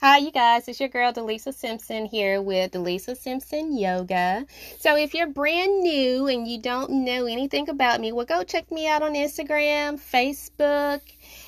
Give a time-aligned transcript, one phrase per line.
[0.00, 0.68] Hi, you guys.
[0.68, 4.46] It's your girl, Delisa Simpson, here with Delisa Simpson Yoga.
[4.78, 8.70] So, if you're brand new and you don't know anything about me, well, go check
[8.70, 11.00] me out on Instagram, Facebook,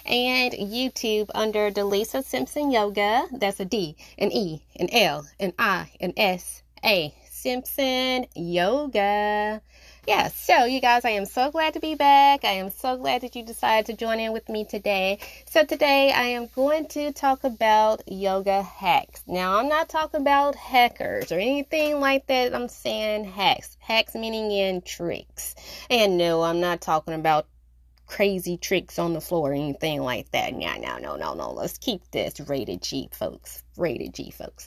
[0.04, 3.28] and YouTube under Delisa Simpson Yoga.
[3.30, 9.62] That's a D, an E, an L, an I, an S, A, Simpson Yoga
[10.10, 12.44] yeah, so you guys, I am so glad to be back.
[12.44, 15.20] I am so glad that you decided to join in with me today.
[15.46, 19.22] So, today I am going to talk about yoga hacks.
[19.28, 22.52] Now, I'm not talking about hackers or anything like that.
[22.52, 23.76] I'm saying hacks.
[23.78, 25.54] Hacks meaning in tricks.
[25.88, 27.46] And no, I'm not talking about
[28.08, 30.52] crazy tricks on the floor or anything like that.
[30.54, 31.52] No, no, no, no, no.
[31.52, 33.62] Let's keep this rated G, folks.
[33.76, 34.66] Rated G, folks.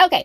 [0.00, 0.24] Okay,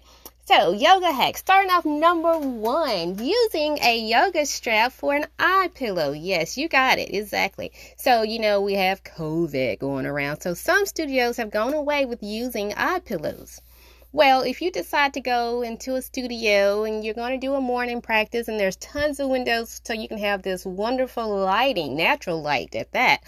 [0.49, 1.37] so, yoga hack.
[1.37, 6.11] Starting off number one, using a yoga strap for an eye pillow.
[6.11, 7.13] Yes, you got it.
[7.13, 7.71] Exactly.
[7.97, 10.41] So, you know, we have COVID going around.
[10.41, 13.61] So, some studios have gone away with using eye pillows.
[14.11, 17.61] Well, if you decide to go into a studio and you're going to do a
[17.61, 22.41] morning practice and there's tons of windows so you can have this wonderful lighting, natural
[22.41, 23.21] light at that.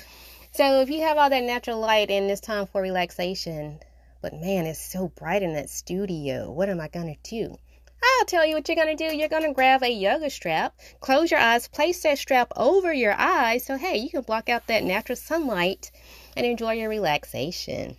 [0.53, 3.79] So, if you have all that natural light and it's time for relaxation,
[4.21, 6.51] but man, it's so bright in that studio.
[6.51, 7.57] What am I going to do?
[8.03, 9.15] I'll tell you what you're going to do.
[9.15, 13.13] You're going to grab a yoga strap, close your eyes, place that strap over your
[13.13, 15.91] eyes so, hey, you can block out that natural sunlight
[16.35, 17.97] and enjoy your relaxation.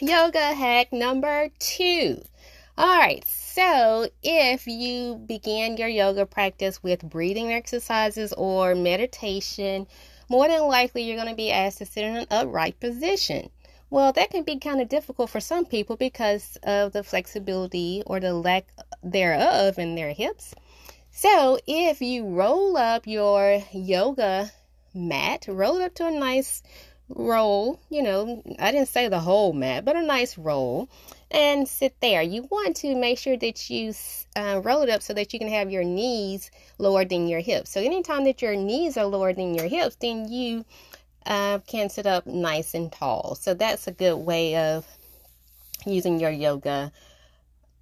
[0.00, 2.22] Yoga hack number two.
[2.78, 9.86] All right, so if you begin your yoga practice with breathing exercises or meditation,
[10.28, 13.50] more than likely you're going to be asked to sit in an upright position.
[13.92, 18.20] Well, that can be kind of difficult for some people because of the flexibility or
[18.20, 18.64] the lack
[19.02, 20.54] thereof in their hips.
[21.10, 24.50] So, if you roll up your yoga
[24.94, 26.62] mat, roll it up to a nice
[27.10, 30.88] roll, you know, I didn't say the whole mat, but a nice roll,
[31.30, 32.22] and sit there.
[32.22, 33.92] You want to make sure that you
[34.34, 37.68] uh, roll it up so that you can have your knees lower than your hips.
[37.68, 40.64] So, anytime that your knees are lower than your hips, then you
[41.26, 43.34] uh, can sit up nice and tall.
[43.34, 44.86] So that's a good way of
[45.86, 46.92] using your yoga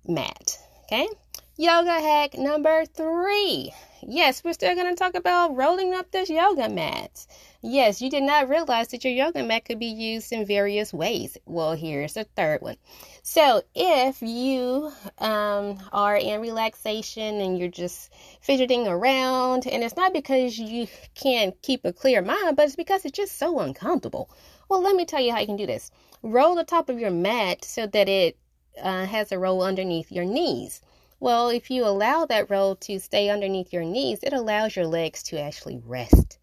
[0.06, 0.58] mat.
[0.84, 1.08] Okay.
[1.56, 3.75] Yoga hack number three.
[4.03, 7.27] Yes, we're still going to talk about rolling up this yoga mat.
[7.61, 11.37] Yes, you did not realize that your yoga mat could be used in various ways.
[11.47, 12.77] Well, here's the third one.
[13.22, 20.12] So, if you um, are in relaxation and you're just fidgeting around, and it's not
[20.12, 24.31] because you can't keep a clear mind, but it's because it's just so uncomfortable.
[24.69, 25.91] Well, let me tell you how you can do this.
[26.22, 28.38] Roll the top of your mat so that it
[28.81, 30.81] uh, has a roll underneath your knees.
[31.20, 35.22] Well, if you allow that roll to stay underneath your knees, it allows your legs
[35.25, 36.38] to actually rest.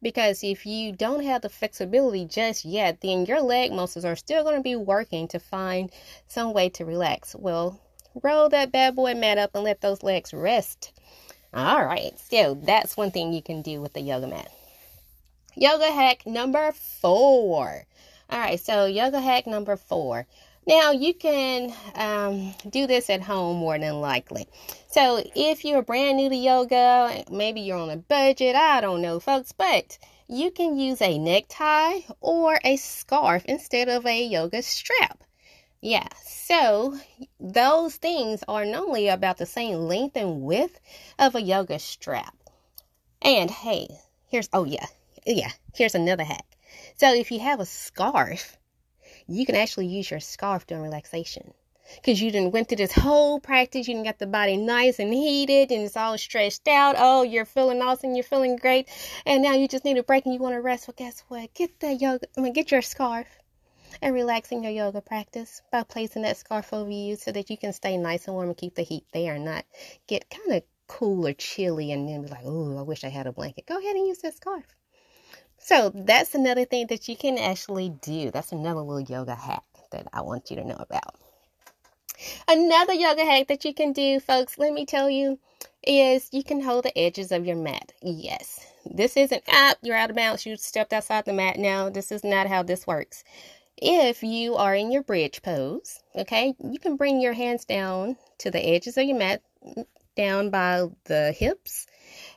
[0.00, 4.42] Because if you don't have the flexibility just yet, then your leg muscles are still
[4.42, 5.92] going to be working to find
[6.26, 7.36] some way to relax.
[7.36, 7.78] Well,
[8.22, 10.92] roll that bad boy mat up and let those legs rest.
[11.52, 14.50] All right, so that's one thing you can do with the yoga mat.
[15.54, 17.84] Yoga hack number four.
[18.30, 20.26] All right, so yoga hack number four.
[20.64, 24.46] Now, you can um, do this at home more than likely.
[24.86, 29.18] So, if you're brand new to yoga, maybe you're on a budget, I don't know,
[29.18, 35.24] folks, but you can use a necktie or a scarf instead of a yoga strap.
[35.80, 36.96] Yeah, so
[37.40, 40.78] those things are normally about the same length and width
[41.18, 42.36] of a yoga strap.
[43.20, 43.88] And hey,
[44.28, 44.86] here's, oh yeah,
[45.26, 46.46] yeah, here's another hack.
[46.96, 48.56] So, if you have a scarf,
[49.34, 51.52] you can actually use your scarf during relaxation.
[51.96, 55.12] Because you didn't went through this whole practice, you didn't got the body nice and
[55.12, 56.94] heated and it's all stretched out.
[56.96, 58.88] Oh, you're feeling awesome, you're feeling great,
[59.26, 60.86] and now you just need a break and you want to rest.
[60.86, 61.52] Well, guess what?
[61.54, 63.26] Get the yoga, I mean, get your scarf
[64.00, 67.72] and relaxing your yoga practice by placing that scarf over you so that you can
[67.72, 69.64] stay nice and warm and keep the heat there and not
[70.06, 73.26] get kind of cool or chilly and then be like, oh, I wish I had
[73.26, 73.66] a blanket.
[73.66, 74.64] Go ahead and use that scarf.
[75.62, 78.32] So that's another thing that you can actually do.
[78.32, 79.62] That's another little yoga hack
[79.92, 81.14] that I want you to know about.
[82.48, 85.38] Another yoga hack that you can do, folks, let me tell you,
[85.86, 87.92] is you can hold the edges of your mat.
[88.02, 91.58] Yes, this isn't up, you're out of bounds, you stepped outside the mat.
[91.58, 93.22] Now, this is not how this works.
[93.76, 98.50] If you are in your bridge pose, okay, you can bring your hands down to
[98.50, 99.42] the edges of your mat,
[100.16, 101.86] down by the hips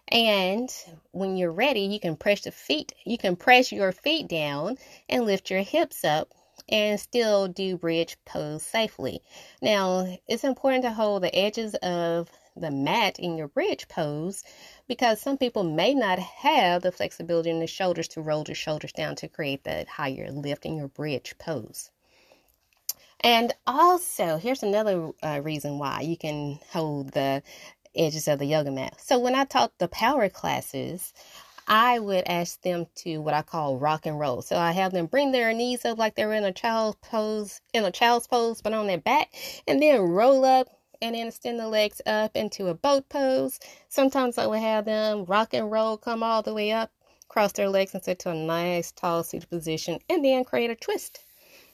[0.09, 0.69] and
[1.11, 4.77] when you're ready, you can press the feet, you can press your feet down
[5.09, 6.33] and lift your hips up
[6.69, 9.21] and still do bridge pose safely.
[9.61, 14.43] Now, it's important to hold the edges of the mat in your bridge pose
[14.87, 18.93] because some people may not have the flexibility in the shoulders to roll the shoulders
[18.93, 21.91] down to create that higher lift in your bridge pose.
[23.21, 27.41] And also, here's another uh, reason why you can hold the
[27.95, 28.95] edges of the yoga mat.
[28.99, 31.13] So when I taught the power classes,
[31.67, 34.41] I would ask them to what I call rock and roll.
[34.41, 37.83] So I have them bring their knees up like they're in a child's pose, in
[37.83, 39.33] a child's pose, but on their back,
[39.67, 40.67] and then roll up
[41.01, 43.59] and then extend the legs up into a boat pose.
[43.89, 46.91] Sometimes I would have them rock and roll, come all the way up,
[47.29, 50.75] cross their legs and sit to a nice tall seated position, and then create a
[50.75, 51.19] twist.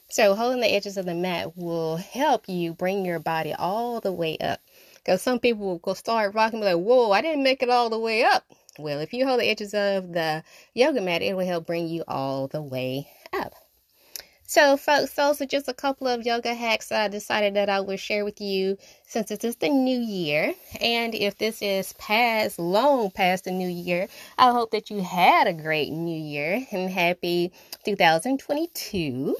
[0.08, 4.12] So holding the edges of the mat will help you bring your body all the
[4.12, 4.60] way up.
[5.04, 7.98] Because some people will start rocking be like, whoa, I didn't make it all the
[7.98, 8.44] way up.
[8.78, 10.44] Well, if you hold the edges of the
[10.74, 13.54] yoga mat, it will help bring you all the way up.
[14.46, 17.80] So, folks, those are just a couple of yoga hacks that I decided that I
[17.80, 18.76] would share with you
[19.06, 20.54] since it is the new year.
[20.80, 25.46] And if this is past, long past the new year, I hope that you had
[25.46, 27.52] a great new year and happy
[27.84, 29.36] 2022.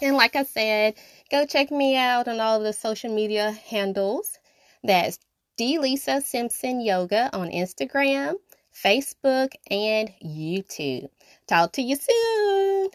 [0.00, 0.94] And like I said,
[1.30, 4.37] go check me out on all the social media handles.
[4.82, 5.18] That's
[5.58, 8.34] Delisa Simpson Yoga on Instagram,
[8.72, 11.08] Facebook, and YouTube.
[11.46, 12.90] Talk to you soon.